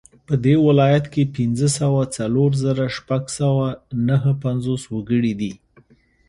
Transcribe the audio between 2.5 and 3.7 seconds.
زره شپږ سوه